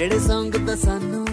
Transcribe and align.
ਜਿਹੜੇ 0.00 0.18
ਸੰਗ 0.18 0.54
ਤਾਂ 0.66 0.76
ਸਾਨੂੰ 0.76 1.26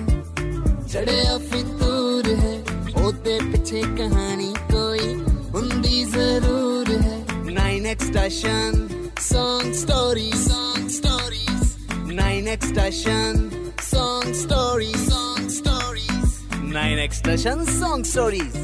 ਚੜਿਆ 0.87 1.37
ਫਿਤੂਰ 1.37 2.25
ਹੈ, 2.39 2.55
ਉਹਦੇ 3.03 3.39
ਪਿੱਛੇ 3.51 3.81
ਕਹਾਣੀ 3.81 4.53
ਕੋਈ 4.71 5.15
ਹੁੰਦੀ 5.53 6.03
ਜ਼ਰੂਰ 6.03 6.89
ਹੈ। 7.01 7.19
9x 7.49 8.03
station, 8.07 8.75
song 9.19 9.69
stories 9.73 10.41
song 10.47 10.89
stories. 10.89 11.61
9x 12.09 12.67
station, 12.71 13.39
song 13.91 14.33
stories 14.41 15.05
song 15.11 15.47
stories. 15.49 16.33
9x 16.73 17.21
station, 17.21 17.63
song 17.69 18.03
stories. 18.09 18.57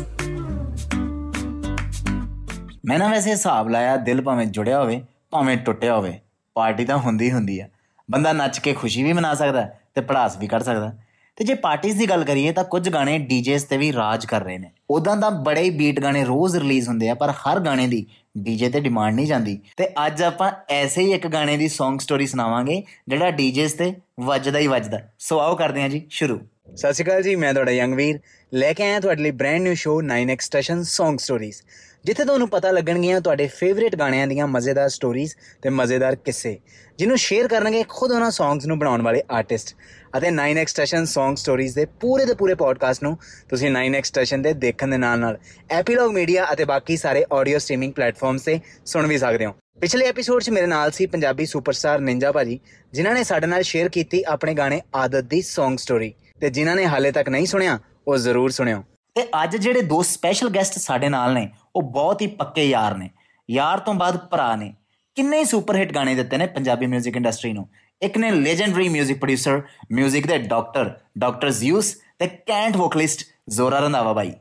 ਮੈਂ 2.86 3.00
ਨਾ 3.00 3.08
ਵੈਸੇ 3.08 3.32
ਹਿਸਾਬ 3.32 3.70
ਲਾਇਆ 3.70 3.98
ਦਿਲ 3.98 4.22
ਭਾਵੇਂ 4.22 4.46
ਜੁੜਿਆ 4.46 4.82
ਹੋਵੇ 4.82 5.02
ਭਾਵੇਂ 5.32 5.58
ਟੁੱਟਿਆ 5.58 5.96
ਹੋਵੇ 5.96 6.20
ਪਾਰਟੀ 6.54 6.86
ਤਾਂ 6.86 6.98
ਹੁੰਦੀ 6.98 7.32
ਹੁੰਦੀ 7.32 7.60
ਆ 7.60 7.68
ਬੰਦਾ 8.12 8.34
ਨੱਚ 8.34 8.60
ਕੇ 8.60 8.74
ਖੁਸ਼ੀ 8.74 9.04
ਵੀ 9.04 9.14
ਮਨਾ 9.14 9.34
ਸਕਦਾ 9.36 9.70
ਤੇ 9.94 10.02
ਪੜਾਸ 10.02 10.38
ਵੀ 10.38 10.48
ਕਰ 10.48 10.64
ਸਕਦਾ। 10.64 10.94
ਤੇ 11.36 11.44
ਜੇ 11.44 11.54
ਪਾਰਟੀਆਂ 11.54 11.96
ਦੀ 11.96 12.10
ਗੱਲ 12.10 12.24
ਕਰੀਏ 12.24 12.52
ਤਾਂ 12.52 12.64
ਕੁਝ 12.64 12.90
ਗਾਣੇ 12.90 13.20
ਡੀਜੇਸ 13.20 13.64
ਤੇ 13.64 13.78
ਵੀ 13.78 13.94
ਰਾਜ 13.94 14.26
ਕਰ 14.26 14.44
ਰਹੇ 14.44 14.58
ਨੇ। 14.58 14.72
ਉਦਾਂ 14.90 15.18
ਤਾਂ 15.18 15.32
ਬੜੇ 15.32 15.62
ਹੀ 15.62 15.70
ਬੀਟ 15.70 16.00
ਗਾਣੇ 16.00 16.24
ਰੋਜ਼ 16.24 16.58
ਰਿਲੀਜ਼ 16.58 16.90
ਹੁੰਦੇ 16.90 17.10
ਆ, 17.10 17.14
ਪਰ 17.14 17.30
ਹਰ 17.30 17.60
ਗਾਣੇ 17.60 17.88
ਦੀ 17.88 18.06
ਡੀਜੇ 18.38 18.70
ਤੇ 18.70 18.80
ਡਿਮਾਂਡ 18.80 19.16
ਨਹੀਂ 19.16 19.28
ਜਾਂਦੀ। 19.28 19.60
ਤੇ 19.78 19.88
ਅੱਜ 20.08 20.24
ਆਪਾਂ 20.24 20.52
ਐਸੇ 20.70 21.02
ਹੀ 21.02 21.12
ਇੱਕ 21.12 21.28
ਗਾਣੇ 21.28 21.58
ਦੀ 21.58 21.66
Song 21.66 21.98
ਸਟੋਰੀ 22.00 22.28
ਸੁਣਾਵਾਂਗੇ, 22.28 22.84
ਜਿਹੜਾ 23.08 23.32
ਡੀਜੇਸ 23.32 23.74
ਤੇ 23.74 23.96
ਵੱਜਦਾ 24.20 24.60
ਹੀ 24.60 24.68
ਵੱਜਦਾ। 24.68 25.00
ਸੋ 25.20 25.40
ਆਓ 25.40 25.56
ਕਰਦੇ 25.56 25.82
ਹਾਂ 25.82 25.90
ਜੀ, 25.90 26.08
ਸ਼ੁਰੂ। 26.10 26.40
ਸਤਿ 26.76 26.94
ਸ਼੍ਰੀ 26.94 27.04
ਅਕਾਲ 27.06 27.22
ਜੀ, 27.22 27.36
ਮੈਂ 27.36 27.54
ਤੁਹਾਡਾ 27.54 27.72
ਯੰਗ 27.72 27.94
ਵੀਰ। 27.94 28.20
ਲੈ 28.52 28.72
ਕੇ 28.74 28.84
ਆਇਆ 28.84 29.00
ਤੁਹਾਡੇ 29.00 29.24
ਲਈ 29.24 29.32
brand 29.32 29.62
new 29.64 29.74
show 29.74 30.02
9x 30.04 30.46
station 30.46 30.80
Song 30.92 31.18
stories 31.18 31.58
ਜਿੱਥੇ 32.06 32.24
ਤੁਹਾਨੂੰ 32.26 32.48
ਪਤਾ 32.50 32.72
ਲੱਗਣਗੀਆਂ 32.72 33.20
ਤੁਹਾਡੇ 33.22 33.48
ਫੇਵਰੇਟ 33.48 33.96
ਗਾਣਿਆਂ 33.96 34.28
ਦੀਆਂ 34.28 34.48
ਮਜ਼ੇਦਾਰ 34.48 34.90
ਸਟੋਰੀਜ਼ 34.90 35.36
ਤੇ 35.62 35.70
ਮਜ਼ੇਦਾਰ 35.70 36.16
ਕਿੱਸੇ, 36.16 36.58
ਜਿਹਨੂੰ 36.98 37.18
ਸ਼ੇਅਰ 37.18 37.48
ਕਰਨਗੇ 37.48 37.84
ਖੁਦ 37.90 38.12
ਉਹਨਾਂ 38.12 38.30
ਸੌਂਗਸ 38.32 38.66
ਨੂੰ 38.66 38.78
ਬਣਾਉਣ 38.80 39.02
ਵਾਲੇ 39.02 39.22
ਆਰਟਿਸਟ 39.32 39.76
ਅਤੇ 40.18 40.32
9x 40.32 40.66
ਸਟੇਸ਼ਨ 40.68 41.04
Song 41.04 41.36
ਸਟੋਰੀਜ਼ 41.36 41.76
ਦੇ 41.76 41.86
ਪੂਰੇ 42.02 42.26
ਦੇ 42.26 42.34
ਪੂਰੇ 42.34 42.56
ਪੋਡਕਾਸਟ 42.56 43.04
ਨੂੰ 43.04 43.18
ਤੁਸੀਂ 43.50 43.72
9x 43.72 44.04
ਸਟੇਸ਼ਨ 44.04 44.42
ਦੇ 44.42 44.54
ਦੇਖਣ 44.64 44.88
ਦੇ 44.88 44.98
ਨਾਲ 44.98 45.20
ਨਾਲ 45.20 45.38
ਐਪੀਲੌਗ 45.72 46.12
ਮੀਡੀਆ 46.12 46.48
ਅਤੇ 46.54 46.66
ਬਾਕੀ 46.66 46.98
ਸਾਰੇ 46.98 47.24
ਆਡੀਓ 47.34 47.58
ਸਟ੍ਰੀਮਿੰਗ 47.58 47.94
ਪਲੇਟਫਾਰਮਸ 47.94 48.42
ਤੇ 48.42 48.60
ਸੁਣ 48.86 49.08
ਵੀ 49.08 49.18
ਸਕਦੇ 49.18 49.46
ਹੋ। 49.46 49.56
ਪਿਛਲੇ 49.82 50.06
ਐਪੀਸੋਡ 50.06 50.42
'ਚ 50.42 50.50
ਮੇਰੇ 50.50 50.68
ਨਾਲ 50.68 50.92
ਸੀ 50.92 51.06
ਪੰਜਾਬੀ 51.06 51.46
ਸੁਪਰਸਟਾਰ 51.46 52.00
ਨਿੰਜਾ 52.00 52.32
ਭਾਜੀ, 52.32 52.60
ਜਿਨ੍ਹਾਂ 52.94 53.14
ਨੇ 53.16 53.24
ਸਾਡੇ 53.24 53.48
ਨਾਲ 53.48 53.64
ਸ਼ੇਅਰ 53.64 53.90
ਕੀਤੀ 53.90 54.24
ਆਪਣੇ 54.28 54.54
ਗਾਣੇ 54.54 54.82
ਆਦਤ 54.96 55.24
ਦੀ 55.24 55.44
Song 55.54 55.78
ਸਟੋਰੀ 55.78 56.14
ਤੇ 56.43 56.51
ਜਿਨ੍ਹਾਂ 56.51 56.77
ਨੇ 56.77 56.87
ਹਾਲੇ 56.87 57.11
ਤੱਕ 57.11 57.29
ਨਹੀਂ 57.29 57.47
ਸੁਣਿਆ 57.47 57.79
ਉਹ 58.09 58.17
ਜ਼ਰੂਰ 58.17 58.51
ਸੁਣਿਓ 58.51 58.83
ਤੇ 59.17 59.27
ਅੱਜ 59.43 59.57
ਜਿਹੜੇ 59.57 59.83
ਦੋ 59.83 60.03
ਸਪੈਸ਼ਲ 60.03 60.49
ਗੈਸਟ 60.49 60.79
ਸਾਡੇ 60.79 61.09
ਨਾਲ 61.09 61.35
ਨੇ 61.35 61.49
ਉਹ 61.77 61.83
ਬਹੁਤ 61.83 62.23
ਹੀ 62.23 62.27
ਪੱਕੇ 62.27 62.65
ਯਾਰ 62.65 62.97
ਨੇ 62.97 63.11
ਯਾਰ 63.49 63.79
ਤੋਂ 63.79 63.95
ਬਾਅਦ 63.95 64.17
ਭਰਾ 64.31 64.55
ਨੇ 64.57 64.73
ਕਿੰਨੇ 65.17 65.39
ਹੀ 65.39 65.45
ਸੁਪਰ 65.45 65.77
ਹਿੱਟ 65.77 65.93
ਗਾਣੇ 65.93 66.15
ਦਿੱਤੇ 66.15 66.37
ਨੇ 66.37 66.47
ਪੰਜਾਬੀ 66.47 66.87
뮤직 66.87 67.17
ਇੰਡਸਟਰੀ 67.17 67.53
ਨੂੰ 67.53 67.69
ਇੱਕ 68.03 68.19
ਨੇ 68.19 68.31
ਲੈਜੈਂਡਰੀ 68.31 68.89
뮤직 68.89 69.19
ਪ੍ਰੋਡਿਊਸਰ 69.19 69.63
뮤직 69.95 70.27
ਦੇ 70.29 70.39
ਡਾਕਟਰ 70.39 70.91
ਡਾਕਟਰ 71.19 71.51
ਜ਼ਿਊਸ 71.51 71.95
ਤੇ 72.19 72.27
cantt 72.27 72.77
vocalist 72.77 73.25
Zora 73.49 73.79
Randhawa 73.79 74.13
by 74.13 74.33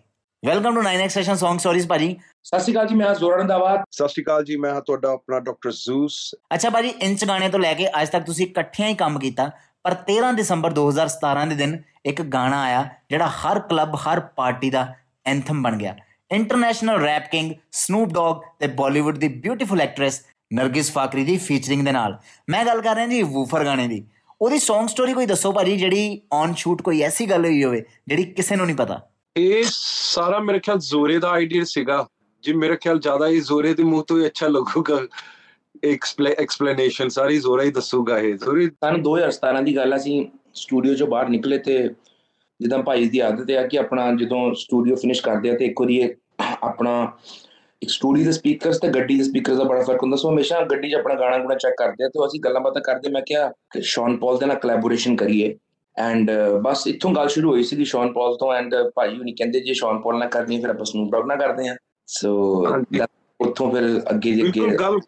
welcome 0.43 0.75
to 0.75 0.81
9x 0.81 1.09
session 1.09 1.33
Song 1.33 1.57
stories 1.59 1.87
ਭਾਜੀ 1.87 2.15
ਸਤਿ 2.43 2.59
ਸ਼੍ਰੀ 2.59 2.73
ਅਕਾਲ 2.73 2.87
ਜੀ 2.87 2.95
ਮੈਂ 2.95 3.07
ਹਾਂ 3.07 3.13
ਜ਼ੋਰਾ 3.15 3.37
ਰੰਧਾਵਾ 3.37 3.75
ਸਤਿ 3.91 4.07
ਸ਼੍ਰੀ 4.07 4.23
ਅਕਾਲ 4.23 4.43
ਜੀ 4.43 4.55
ਮੈਂ 4.55 4.73
ਹਾਂ 4.73 4.81
ਤੁਹਾਡਾ 4.81 5.11
ਆਪਣਾ 5.11 5.39
ਡਾਕਟਰ 5.39 5.71
ਜ਼ੂਸ 5.71 6.19
ਅੱਛਾ 6.53 6.69
ਭਾਜੀ 6.69 6.89
ਇੰਚ 7.01 7.25
ਗਾਣੇ 7.25 7.49
ਤੋਂ 7.49 7.59
ਲੈ 7.59 7.73
ਕੇ 7.73 7.87
ਅੱਜ 8.01 8.09
ਤੱਕ 8.09 8.25
ਤੁਸੀਂ 8.25 8.45
ਇਕੱਠਿਆਂ 8.47 8.89
ਹੀ 8.89 8.95
ਕੰਮ 8.95 9.19
ਕੀਤਾ 9.19 9.49
ਪਰ 9.82 9.94
13 9.94 10.32
ਦਸੰਬਰ 10.32 10.72
2017 10.72 11.48
ਦੇ 11.48 11.54
ਦਿਨ 11.54 11.82
ਇੱਕ 12.06 12.22
ਗਾਣਾ 12.22 12.62
ਆਇਆ 12.62 12.88
ਜਿਹੜਾ 13.10 13.26
ਹਰ 13.26 13.60
ਕਲੱਬ, 13.60 13.94
ਹਰ 13.94 14.20
ਪਾਰਟੀ 14.20 14.70
ਦਾ 14.70 14.94
ਐਂਥਮ 15.26 15.62
ਬਣ 15.62 15.76
ਗਿਆ। 15.76 15.96
International 16.32 17.00
rap 17.00 17.30
king 17.30 17.52
Snoop 17.72 18.12
Dogg 18.12 18.42
ਤੇ 18.58 18.66
ਬਾਲੀਵੁੱਡ 18.66 19.18
ਦੀ 19.18 19.28
ਬਿਊਟੀਫੁਲ 19.28 19.80
ਐਕਟ੍ਰੈਸ 19.80 20.22
ਨਰਗਿਸ 20.54 20.92
ਫਾਕਰੀ 20.92 21.24
ਦੀ 21.24 21.36
ਫੀਚਰਿੰਗ 21.36 21.84
ਦੇ 21.84 21.92
ਨਾਲ। 21.92 22.18
ਮੈਂ 22.50 22.64
ਗੱਲ 22.64 22.80
ਕਰ 22.80 22.94
ਰਿਹਾ 22.94 23.06
ਜੀ 23.06 23.22
ਵੂਫਰ 23.22 23.64
ਗਾਣੇ 23.64 23.88
ਦੀ। 23.88 24.04
ਉਹਦੀ 24.40 24.56
Song 24.56 24.86
ਸਟੋਰੀ 24.86 25.12
ਕੋਈ 25.12 25.26
ਦੱਸੋ 25.26 25.52
ਭਾਜੀ, 25.52 25.76
ਜਿਹੜੀ 25.76 26.20
ਔਨ 26.32 26.54
ਸ਼ੂਟ 26.54 26.82
ਕੋਈ 26.82 27.00
ਐਸੀ 27.00 27.30
ਗੱਲ 27.30 27.44
ਹੋਈ 27.44 27.64
ਹੋਵੇ 27.64 27.84
ਜਿਹੜੀ 28.08 28.24
ਕਿਸੇ 28.24 28.56
ਨੂੰ 28.56 28.66
ਨਹੀਂ 28.66 28.76
ਪਤਾ। 28.76 29.00
ਇਹ 29.36 29.64
ਸਾਰਾ 29.66 30.38
ਮੇਰੇ 30.38 30.58
ਖਿਆਲ 30.58 30.78
ਜ਼ੋਰੇ 30.78 31.18
ਦਾ 31.18 31.30
ਆਈਡੀਆ 31.30 31.64
ਸੀਗਾ। 31.64 32.06
ਜੀ 32.42 32.52
ਮੇਰੇ 32.52 32.76
ਖਿਆਲ 32.76 32.98
ਜ਼ਿਆਦਾ 32.98 33.26
ਹੀ 33.26 33.40
ਜ਼ੋਰੇ 33.40 33.74
ਦੇ 33.74 33.82
ਮੂੰਹ 33.82 34.04
ਤੋਂ 34.04 34.20
ਹੀ 34.20 34.26
ਅੱਛਾ 34.26 34.48
ਲੱਗੂਗਾ। 34.48 35.00
ਐਕਸਪਲੇਨੇਸ਼ਨ 35.84 37.08
ਸਾਰੀ 37.08 37.38
ਜ਼ੋਰਾ 37.38 37.62
ਹੀ 37.62 37.70
ਦੱਸੂਗਾ 37.70 38.18
ਇਹ। 38.18 38.34
ਜ਼ੋਰੇ 38.34 38.66
ਸਨ 38.66 39.00
2017 39.02 39.62
ਦੀ 39.62 39.76
ਗੱਲ 39.76 39.96
ਅਸੀਂ 39.96 40.24
ਸਟੂਡੀਓ 40.54 40.94
ਚੋਂ 40.94 41.06
ਬਾਹਰ 41.06 41.28
ਨਿਕਲੇ 41.28 41.58
ਤੇ 41.58 41.78
ਜਿੱਦਾਂ 42.60 42.78
ਭਾਈ 42.78 43.08
ਦੀ 43.08 43.18
ਆਦਤ 43.18 43.50
ਹੈ 43.50 43.66
ਕਿ 43.66 43.78
ਆਪਣਾ 43.78 44.10
ਜਦੋਂ 44.12 44.54
ਸਟੂਡੀਓ 44.54 44.96
ਫਿਨਿਸ਼ 44.96 45.22
ਕਰਦੇ 45.22 45.50
ਆ 45.50 45.56
ਤੇ 45.56 45.64
ਇੱਕ 45.64 45.80
ਵਾਰੀ 45.80 46.02
ਆਪਣਾ 46.62 47.12
ਇੱਕ 47.82 47.90
ਸਟੂਡੀਓ 47.90 48.24
ਦੇ 48.24 48.32
ਸਪੀਕਰਸ 48.32 48.78
ਤੇ 48.80 48.88
ਗੱਡੀ 48.88 49.16
ਦੇ 49.16 49.24
ਸਪੀਕਰਸ 49.24 49.56
ਦਾ 49.58 49.64
ਬੜਾ 49.64 49.82
ਫ਼ਰਕ 49.82 50.02
ਹੁੰਦਾ। 50.02 50.16
ਸੋ 50.16 50.30
ਹਮੇਸ਼ਾ 50.30 50.60
ਗੱਡੀ 50.62 50.90
'ਚ 50.90 50.94
ਆਪਣਾ 50.94 51.14
ਗਾਣਾ 51.14 51.38
ਗੁਣਾ 51.38 51.54
ਚੈੱਕ 51.54 51.74
ਕਰਦੇ 51.78 52.04
ਆ 52.04 52.08
ਤੇ 52.08 52.26
ਅਸੀਂ 52.26 52.40
ਗੱਲਾਂ 52.40 52.60
ਬਾਤਾਂ 52.60 52.82
ਕਰਦੇ। 52.82 53.10
ਮੈਂ 53.10 53.22
ਕਿਹਾ 53.22 53.48
ਕਿ 53.48 53.80
ਸ਼ੌਨ 53.82 54.16
ਪੌਲ 54.16 54.38
ਦੇ 54.38 54.46
ਨਾਲ 54.46 54.56
ਕੋਲੈਬੋਰੇਸ਼ਨ 54.56 55.16
ਕਰੀਏ। 55.16 55.54
ਐਂਡ 55.96 56.30
ਬਸ 56.62 56.86
ਇੱਥੋਂ 56.86 57.12
ਗੱਲ 57.12 57.28
ਸ਼ੁਰੂ 57.28 57.50
ਹੋਈ 57.50 57.62
ਸੀ 57.62 57.76
ਕਿ 57.76 57.84
ਸ਼ੌਨ 57.84 58.12
ਪੌਲ 58.12 58.36
ਤੋਂ। 58.36 58.52
ਐਂਡ 58.52 58.74
ਭਾਈ 58.96 59.16
ਹੁਣੀ 59.16 59.32
ਕਹਿੰਦੇ 59.32 59.60
ਜੇ 59.60 59.74
ਸ਼ੌਨ 59.74 59.98
ਪੌਲ 59.98 60.18
ਨਾਲ 60.18 60.28
ਕਰਨੀ 60.28 60.60
ਫਿਰ 60.60 60.70
ਆਪਾਂ 60.70 60.84
ਸਨੂਪ 60.84 61.12
ਡੌਗ 61.12 61.26
ਨਾਲ 61.26 61.38
ਕਰਦੇ 61.38 61.68
ਆ। 61.68 61.76
ਸੋ। 62.06 62.62
ਉੱਥੋਂ 63.42 63.70
ਫਿਰ 63.72 63.84
ਅੱਗੇ 64.10 64.32
ਦੀ 64.32 64.42
ਅੱਗੇ 64.42 64.66
ਗੱਲ 64.76 64.98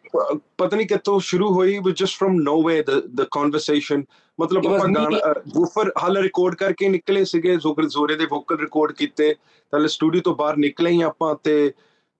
ਪਤਾ 0.59 0.77
ਨਹੀਂ 0.77 0.87
ਕਿੱਥੋਂ 0.87 1.19
ਸ਼ੁਰੂ 1.21 1.53
ਹੋਈ 1.55 1.79
but 1.79 1.97
just 1.97 2.19
from 2.19 2.41
nowhere 2.43 2.83
the 2.83 3.01
the 3.15 3.25
conversation 3.31 4.05
ਮਤਲਬ 4.39 4.67
ਆਪਾਂ 4.67 4.89
ਗਾਣਾ 4.95 5.33
ਵੂਫਰ 5.55 5.93
ਹਾਲ 6.03 6.17
ਰਿਕਾਰਡ 6.17 6.55
ਕਰਕੇ 6.55 6.89
ਨਿਕਲੇ 6.89 7.25
ਸੀਗੇ 7.25 7.57
ਜ਼ੋਰ 7.57 7.87
ਜ਼ੋਰੇ 7.89 8.17
ਦੇ 8.17 8.27
ਵੋਕਲ 8.31 8.59
ਰਿਕਾਰਡ 8.59 8.93
ਕੀਤੇ। 8.93 9.35
ਤਾਂ 9.73 9.87
ਸਟੂਡੀਓ 9.89 10.23
ਤੋਂ 10.23 10.35
ਬਾਹਰ 10.37 10.57
ਨਿਕਲੇ 10.57 10.91
ਹੀ 10.91 11.01
ਆਪਾਂ 11.03 11.35
ਤੇ 11.45 11.73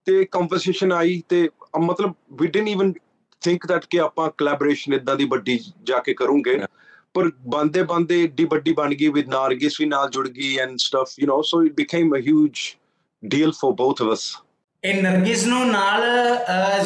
ਤੇ 0.07 0.25
ਕਨਵਰਸੇਸ਼ਨ 0.25 0.93
ਆਈ 0.93 1.23
ਤੇ 1.29 1.49
ਮਤਲਬ 1.81 2.13
we 2.33 2.47
didn't 2.47 2.69
even 2.69 2.93
think 3.43 3.67
that 3.67 3.85
ਕਿ 3.91 4.01
ਆਪਾਂ 4.01 4.29
ਕੋਲੈਬੋਰੇਸ਼ਨ 4.39 4.95
ਇਦਾਂ 4.95 5.17
ਦੀ 5.17 5.25
ਵੱਡੀ 5.25 5.59
ਜਾ 5.85 5.99
ਕੇ 5.99 6.15
ਕਰੂਗੇ। 6.15 6.59
ਪਰ 7.15 7.31
ਬੰਦੇ 7.49 7.83
ਬੰਦੇ 7.83 8.23
ਏਡੀ 8.23 8.45
ਵੱਡੀ 8.45 8.73
ਬਣ 8.73 8.95
ਗਈ 8.95 9.09
ਵਿਦ 9.09 9.29
ਨਾਰਗਿਸ 9.29 9.81
ਵੀ 9.81 9.87
ਨਾਲ 9.87 10.09
ਜੁੜ 10.11 10.29
ਗਈ 10.29 10.57
and 10.59 10.77
stuff 10.79 11.15
you 11.19 11.27
know 11.29 11.43
so 11.47 11.63
it 11.65 11.73
became 11.73 12.15
a 12.17 12.21
huge 12.27 12.61
deal 13.23 13.53
for 13.53 13.73
both 13.75 14.03
of 14.03 14.13
us 14.13 14.25
ਇਹ 14.85 15.03
ਨਰਗਿਸ 15.03 15.47
ਨੂੰ 15.47 15.67
ਨਾਲ 15.69 16.03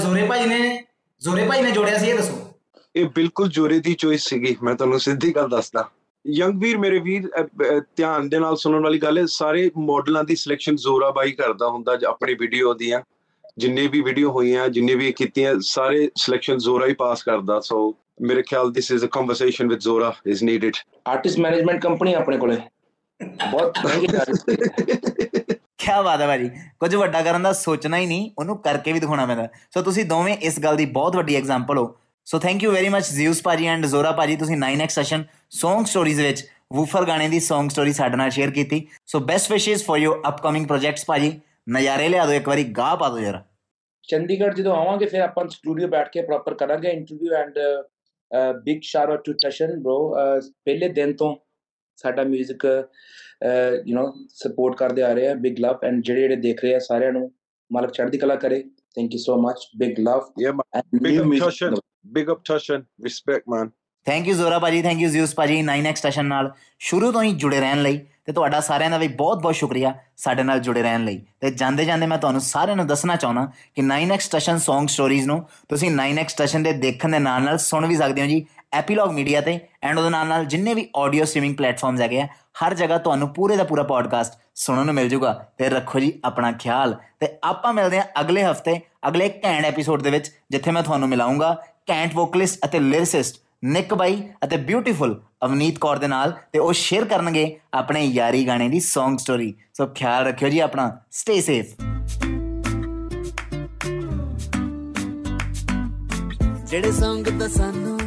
ਜ਼ੋਰੇ 0.02 0.26
ਭਾਜੀ 0.26 0.46
ਨੇ 0.46 0.84
ਜ਼ੋਰੇ 1.20 1.46
ਭਾਈ 1.48 1.62
ਨੇ 1.62 1.70
ਜੋੜਿਆ 1.70 1.98
ਸੀ 1.98 2.06
ਇਹ 2.06 2.14
ਦੱਸੋ। 2.14 2.52
ਇਹ 2.96 3.06
ਬਿਲਕੁਲ 3.14 3.48
ਜੋਰੇ 3.48 3.78
ਦੀ 3.78 3.94
ਚੋਇਸ 3.94 4.28
ਸੀਗੀ 4.28 4.56
ਮੈਂ 4.62 4.74
ਤੁਹਾਨੂੰ 4.74 5.00
ਸਿੱਧੀ 5.00 5.36
ਗੱਲ 5.36 5.48
ਦੱਸਦਾ। 5.48 5.88
ਯੰਗ 6.26 6.62
ਵੀਰ 6.62 6.78
ਮੇਰੇ 6.78 6.98
ਵੀਰ 6.98 7.28
ਧਿਆਨ 7.96 8.28
ਦੇ 8.28 8.38
ਨਾਲ 8.38 8.56
ਸੁਣਨ 8.56 8.82
ਵਾਲੀ 8.82 8.98
ਗੱਲ 8.98 9.18
ਹੈ 9.18 9.24
ਸਾਰੇ 9.26 9.70
ਮਾਡਲਾਂ 9.78 10.24
ਦੀ 10.24 10.36
ਸਿਲੈਕਸ਼ਨ 10.36 10.76
ਜ਼ੋਰਾ 10.76 11.10
ਬਾਈ 11.10 11.32
ਕਰਦਾ 11.32 11.68
ਹੁੰਦਾ 11.68 11.96
ਜ- 11.96 12.04
ਆਪਣੀ 12.04 12.34
ਵੀਡੀਓ 12.34 12.74
ਦੀਆਂ। 12.74 13.00
ਜਿੰਨੇ 13.58 13.86
ਵੀ 13.86 14.00
ਵੀਡੀਓ 14.00 14.30
ਹੋਈਆਂ 14.30 14.68
ਜਿੰਨੇ 14.68 14.94
ਵੀ 14.94 15.12
ਕੀਤੀਆਂ 15.12 15.54
ਸਾਰੇ 15.60 16.10
ਸਿਲੈਕਸ਼ਨ 16.16 16.58
ਜ਼ੋਰਾ 16.58 16.86
ਹੀ 16.86 16.92
ਪਾਸ 16.92 17.22
ਕਰਦਾ। 17.22 17.60
ਸੋ 17.60 17.94
ਮੇਰੇ 18.22 18.42
ਖਿਆਲ 18.42 18.72
this 18.72 18.92
is 18.92 19.04
a 19.04 19.06
conversation 19.06 19.68
with 19.68 19.78
Zora 19.78 20.14
is 20.26 20.44
needed 20.44 20.72
artist 21.08 21.38
management 21.38 21.82
company 21.82 22.14
ਆਪਣੇ 22.14 22.38
ਕੋਲੇ। 22.38 22.56
ਬਹੁਤ 23.50 23.74
ਮਹਿੰਗੇ 23.84 24.06
artist 24.06 25.54
ਕੀ 25.88 26.02
ਬਾਤ 26.04 26.20
ਹੈ 26.20 26.26
ਭਾਜੀ। 26.26 26.50
ਕੁਝ 26.80 26.94
ਵੱਡਾ 26.94 27.22
ਕਰਨ 27.22 27.42
ਦਾ 27.42 27.52
ਸੋਚਣਾ 27.52 27.98
ਹੀ 27.98 28.06
ਨਹੀਂ 28.06 28.30
ਉਹਨੂੰ 28.38 28.56
ਕਰਕੇ 28.58 28.92
ਵੀ 28.92 29.00
ਦਿਖਾਉਣਾ 29.00 29.26
ਪੈਂਦਾ। 29.26 29.48
ਸੋ 29.70 29.82
ਤੁਸੀਂ 29.82 30.04
ਦੋਵੇਂ 30.04 30.36
ਇਸ 30.36 30.60
ਗੱਲ 30.60 30.76
ਦੀ 30.76 30.86
ਬਹੁਤ 30.86 31.16
ਵੱਡੀ 31.16 31.36
ਐਗਜ਼ਾਮਪਲ 31.36 31.78
ਹੋ। 31.78 31.96
So 32.24 32.38
thank 32.38 32.62
you 32.62 32.72
very 32.72 32.88
much 32.88 33.04
Zeus 33.04 33.42
ਭਾਜੀ 33.42 33.66
ਐਂਡ 33.66 33.86
ਜ਼ੋਰਾ 33.86 34.12
ਭਾਜੀ 34.12 34.36
ਤੁਸੀਂ 34.36 34.56
9x 34.56 34.88
ਸੈਸ਼ਨ 34.88 35.24
Song 35.60 35.84
ਸਟੋਰੀਜ਼ 35.84 36.20
ਵਿੱਚ 36.20 36.46
ਵੂਫਰ 36.72 37.04
ਗਾਣੇ 37.04 37.28
ਦੀ 37.28 37.38
Song 37.38 37.68
ਸਟੋਰੀ 37.68 37.92
ਸਾਡੇ 37.92 38.16
ਨਾਲ 38.16 38.30
ਸ਼ੇਅਰ 38.30 38.50
ਕੀਤੀ। 38.50 38.86
So 39.06 39.20
best 39.20 39.52
wishes 39.52 39.84
for 39.86 39.98
your 39.98 40.22
upcoming 40.28 40.66
projects 40.66 41.04
ਭਾਜੀ। 41.06 41.40
ਨਜ਼ਾਰੇ 41.70 42.08
ਲਿਆ 42.08 42.26
ਦਿਓ 42.26 42.34
ਇੱਕ 42.34 42.48
ਵਾਰੀ 42.48 42.64
ਗਾਹ 42.64 42.96
ਪਾ 42.96 43.08
ਦਿਓ 43.08 43.18
ਜਰਾ। 43.18 43.44
ਚੰਡੀਗੜ੍ਹ 44.08 44.54
ਜਦੋਂ 44.54 44.76
ਆਵਾਂਗੇ 44.76 45.06
ਫਿਰ 45.06 45.20
ਆਪਾਂ 45.20 45.48
ਸਟੂਡੀਓ 45.48 45.88
ਬੈਠ 45.88 46.08
ਕੇ 46.08 46.22
ਪ੍ਰੋਪਰ 46.22 46.54
ਕਰਾਂਗੇ 46.54 46.88
interview 46.88 47.32
and 47.32 47.58
big 48.64 48.80
shout 48.82 49.10
out 49.10 49.24
to 49.24 49.32
Tashan 49.32 49.66
bro 49.66 49.96
ah, 50.14 50.40
ਪਹਿਲੇ 50.64 50.88
ਦਿਨ 50.88 51.12
ਤੋਂ 51.12 51.36
ਸਾਡਾ 51.98 52.22
뮤직 52.22 52.66
ਯੂ 53.86 53.96
نو 53.96 54.12
ਸਪੋਰਟ 54.34 54.76
ਕਰਦੇ 54.76 55.02
ਆ 55.02 55.12
ਰਹੇ 55.12 55.28
ਆ 55.28 55.34
ਬਿਗ 55.46 55.58
ਲਵ 55.60 55.84
ਐਂਡ 55.84 56.02
ਜਿਹੜੇ 56.02 56.20
ਜਿਹੜੇ 56.20 56.36
ਦੇਖ 56.36 56.62
ਰਹੇ 56.64 56.74
ਆ 56.74 56.78
ਸਾਰਿਆਂ 56.78 57.12
ਨੂੰ 57.12 57.30
ਮਾਲਕ 57.70 57.92
ਚੜ੍ਹਦੀ 57.92 58.18
ਕਲਾ 58.18 58.34
ਕਰੇ। 58.36 58.62
Thank 58.94 59.12
you 59.14 59.18
so 59.18 59.36
much 59.42 59.66
big 59.76 59.98
love 60.00 60.20
ya 60.42 60.52
big 61.02 61.20
up 61.20 61.48
Tashan 61.48 61.74
big 62.06 62.30
up 62.32 62.40
Tashan 62.44 62.84
respect 63.04 63.48
man 63.48 63.70
thank 64.06 64.28
you 64.28 64.34
Zora 64.34 64.58
ਭਾਜੀ 64.58 64.82
ਥੈਂਕ 64.82 65.00
ਯੂ 65.00 65.08
ਜ਼ਿਊਸ 65.08 65.34
ਭਾਜੀ 65.34 65.60
9x 65.62 65.96
ਸਟੇਸ਼ਨ 65.96 66.26
ਨਾਲ 66.26 66.50
ਸ਼ੁਰੂ 66.78 67.10
ਤੋਂ 67.12 67.22
ਹੀ 67.22 67.32
ਜੁੜੇ 67.32 67.60
ਰਹਿਣ 67.60 67.82
ਲਈ। 67.82 68.00
ਤੇ 68.28 68.32
ਤੁਹਾਡਾ 68.32 68.60
ਸਾਰਿਆਂ 68.60 68.90
ਦਾ 68.90 68.96
ਵੀ 68.98 69.06
ਬਹੁਤ-ਬਹੁਤ 69.08 69.54
ਸ਼ੁਕਰੀਆ 69.54 69.94
ਸਾਡੇ 70.16 70.42
ਨਾਲ 70.42 70.58
ਜੁੜੇ 70.60 70.82
ਰਹਿਣ 70.82 71.04
ਲਈ। 71.04 71.20
ਤੇ 71.40 71.50
ਜਾਂਦੇ 71.50 71.84
ਜਾਂਦੇ 71.84 72.06
ਮੈਂ 72.06 72.18
ਤੁਹਾਨੂੰ 72.18 72.40
ਸਾਰਿਆਂ 72.40 72.76
ਨੂੰ 72.76 72.86
ਦੱਸਣਾ 72.86 73.16
ਚਾਹੁੰਦਾ 73.16 73.44
ਕਿ 73.74 73.82
9x 73.82 74.18
ਸਟੇਸ਼ਨ 74.18 74.56
Song 74.56 74.86
ਸਟੋਰੀਜ਼ 74.86 75.26
ਨੂੰ 75.26 75.46
ਤੁਸੀਂ 75.68 75.90
9x 75.90 76.28
ਸਟੇਸ਼ਨ 76.28 76.62
ਦੇ 76.62 76.72
ਦੇਖਣ 76.72 77.08
ਦੇ 77.08 77.18
ਨਾਲ 77.18 77.42
ਨਾਲ 77.42 77.58
ਸੁਣ 77.58 77.86
ਵੀ 77.86 77.96
ਸਕਦੇ 77.96 78.22
ਹੋ 78.22 78.26
ਜੀ 78.26 78.44
ਐਪੀਲੌਗ 78.72 79.12
ਮੀਡੀਆ 79.12 79.40
ਤੇ 79.40 79.58
ਐਂਡ 79.82 79.98
ਉਹਦੇ 79.98 80.10
ਨਾਲ 80.10 80.26
ਨਾਲ 80.26 80.44
ਜਿੰਨੇ 80.44 80.74
ਵੀ 80.74 80.88
ਆਡੀਓ 80.96 81.24
ਸਟ੍ਰੀਮਿੰਗ 81.24 81.56
ਪਲੇਟਫਾਰਮਸ 81.56 82.00
ਹੈਗੇ 82.00 82.20
ਆ, 82.20 82.26
ਹਰ 82.64 82.74
ਜਗ੍ਹਾ 82.74 82.98
ਤੁਹਾਨੂੰ 82.98 83.28
ਪੂਰੇ 83.28 83.56
ਦਾ 83.56 83.64
ਪੂਰਾ 83.64 83.82
ਪੋਡਕਾਸਟ 83.82 84.38
ਸੁਣਨ 84.54 84.86
ਨੂੰ 84.86 84.94
ਮਿਲ 84.94 85.08
ਜਾਊਗਾ 85.08 85.32
ਤੇ 85.58 85.68
ਰੱਖੋ 85.68 86.00
ਜੀ 86.00 86.12
ਆਪਣਾ 86.24 86.52
ਖਿਆਲ। 86.52 86.96
ਤੇ 87.20 87.28
ਆਪਾਂ 87.44 87.72
ਮਿਲਦੇ 87.72 87.98
ਹਾਂ 87.98 88.04
ਅਗਲੇ 88.20 88.44
ਹਫ਼ਤੇ, 88.44 88.80
ਅਗਲੇ 89.08 89.28
ਘੈਂਟ 89.44 89.64
ਐਪੀਸੋਡ 89.64 90.02
ਦੇ 90.02 90.10
ਵਿੱਚ, 90.10 90.30
ਜਿੱਥੇ 90.50 90.70
ਮੈਂ 90.70 90.82
ਤੁਹਾਨੂੰ 90.82 91.08
ਮਿਲਾਉਂਗਾ 91.08 91.56
ਕੈਂਟ 91.86 92.14
ਵੋਕਲਿਸਟ 92.14 92.64
ਅਤੇ 92.64 92.78
ਲਿਰਿਸਿਸਟ 92.78 93.40
ਨਿੱਕ 93.64 93.94
ਬਾਈ 93.94 94.22
ਅਤੇ 94.44 94.56
ਬਿਊਟੀਫੁਲ 94.56 95.22
ਅਵਨੀਤ 95.44 95.78
ਕੌਰ 95.78 95.96
ਦੇ 95.96 96.08
ਨਾਲ 96.08 96.32
ਤੇ 96.52 96.58
ਉਹ 96.58 96.72
ਸ਼ੇਅਰ 96.72 97.04
ਕਰਨਗੇ 97.04 97.60
ਆਪਣੇ 97.74 98.04
ਯਾਰੀ 98.06 98.46
ਗਾਣੇ 98.46 98.68
ਦੀ 98.68 98.78
Song 98.78 99.16
ਸਟੋਰੀ 99.16 99.54
ਸੋ 99.74 99.86
ਖਿਆਲ 99.86 100.26
ਰੱਖਿਓ 100.26 100.48
ਜੀ 100.48 100.58
ਆਪਣਾ। 100.58 101.00
ਸਟੇ 101.10 101.40
ਸੇਫ 101.40 101.74
ਜਿਹੜੇ 106.66 106.88
Song 106.88 107.38
ਤਾਂ 107.40 107.48
ਸਾਨੂੰ 107.48 107.98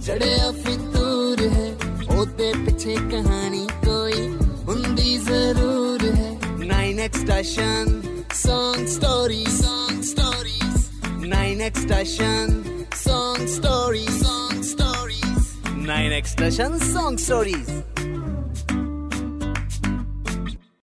ਜੜਿਆ 0.00 0.50
ਫਿਤੂਰ 0.50 1.48
ਹੈ 1.48 1.76
ਉਹਦੇ 2.18 2.52
ਪਿੱਛੇ 2.52 2.96
ਕਹਾਣੀ 2.96 3.68
ਕੋਈ 3.86 4.28
ਹੁੰਦੀ 4.68 5.18
ਜ਼ਰੂਰ 5.18 6.14
ਹੈ। 6.14 6.38
9x 6.58 7.18
station 7.20 8.02
Song 8.30 8.86
story 8.86 9.46
Song 9.60 10.02
stories 10.02 10.88
9x 11.26 11.82
station 11.82 12.62
Song 12.78 13.46
stories 13.46 14.25
9 15.86 16.12
expression 16.12 16.80
song 16.80 17.16
stories. 17.16 17.84